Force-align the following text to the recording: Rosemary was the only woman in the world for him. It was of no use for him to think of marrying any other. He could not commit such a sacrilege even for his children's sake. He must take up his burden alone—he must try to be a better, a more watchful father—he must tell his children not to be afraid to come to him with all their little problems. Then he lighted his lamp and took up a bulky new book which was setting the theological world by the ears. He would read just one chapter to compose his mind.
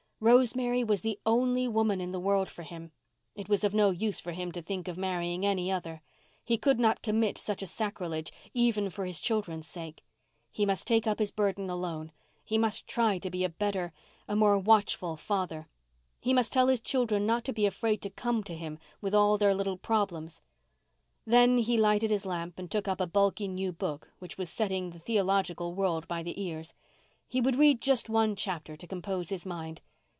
Rosemary 0.23 0.83
was 0.83 1.01
the 1.01 1.19
only 1.25 1.67
woman 1.67 1.99
in 1.99 2.11
the 2.11 2.19
world 2.19 2.47
for 2.47 2.61
him. 2.61 2.91
It 3.33 3.49
was 3.49 3.63
of 3.63 3.73
no 3.73 3.89
use 3.89 4.19
for 4.19 4.33
him 4.33 4.51
to 4.51 4.61
think 4.61 4.87
of 4.87 4.95
marrying 4.95 5.47
any 5.47 5.71
other. 5.71 6.03
He 6.43 6.59
could 6.59 6.79
not 6.79 7.01
commit 7.01 7.39
such 7.39 7.63
a 7.63 7.65
sacrilege 7.65 8.31
even 8.53 8.91
for 8.91 9.05
his 9.07 9.19
children's 9.19 9.65
sake. 9.65 10.03
He 10.51 10.63
must 10.63 10.85
take 10.85 11.07
up 11.07 11.17
his 11.17 11.31
burden 11.31 11.71
alone—he 11.71 12.59
must 12.59 12.85
try 12.85 13.17
to 13.17 13.31
be 13.31 13.43
a 13.43 13.49
better, 13.49 13.93
a 14.27 14.35
more 14.35 14.59
watchful 14.59 15.15
father—he 15.17 16.33
must 16.35 16.53
tell 16.53 16.67
his 16.67 16.81
children 16.81 17.25
not 17.25 17.43
to 17.45 17.51
be 17.51 17.65
afraid 17.65 17.99
to 18.03 18.11
come 18.11 18.43
to 18.43 18.53
him 18.55 18.77
with 19.01 19.15
all 19.15 19.39
their 19.39 19.55
little 19.55 19.79
problems. 19.79 20.43
Then 21.25 21.57
he 21.57 21.77
lighted 21.79 22.11
his 22.11 22.27
lamp 22.27 22.59
and 22.59 22.69
took 22.69 22.87
up 22.87 23.01
a 23.01 23.07
bulky 23.07 23.47
new 23.47 23.71
book 23.73 24.11
which 24.19 24.37
was 24.37 24.51
setting 24.51 24.91
the 24.91 24.99
theological 24.99 25.73
world 25.73 26.07
by 26.07 26.21
the 26.21 26.39
ears. 26.39 26.75
He 27.27 27.41
would 27.41 27.55
read 27.57 27.81
just 27.81 28.07
one 28.07 28.35
chapter 28.35 28.77
to 28.77 28.85
compose 28.85 29.29
his 29.29 29.47
mind. 29.47 29.81